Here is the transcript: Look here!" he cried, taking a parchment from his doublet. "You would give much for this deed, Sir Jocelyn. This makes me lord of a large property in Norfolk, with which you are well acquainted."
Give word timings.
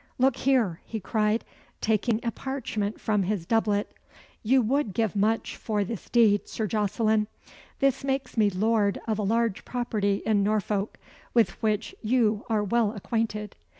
Look 0.17 0.37
here!" 0.37 0.81
he 0.83 0.99
cried, 0.99 1.45
taking 1.79 2.21
a 2.23 2.31
parchment 2.31 2.99
from 2.99 3.21
his 3.21 3.45
doublet. 3.45 3.91
"You 4.41 4.63
would 4.63 4.95
give 4.95 5.15
much 5.15 5.55
for 5.55 5.83
this 5.83 6.09
deed, 6.09 6.47
Sir 6.47 6.65
Jocelyn. 6.65 7.27
This 7.77 8.03
makes 8.03 8.35
me 8.35 8.49
lord 8.49 8.99
of 9.07 9.19
a 9.19 9.23
large 9.23 9.63
property 9.63 10.23
in 10.25 10.41
Norfolk, 10.41 10.97
with 11.35 11.51
which 11.61 11.93
you 12.01 12.45
are 12.49 12.63
well 12.63 12.93
acquainted." 12.93 13.55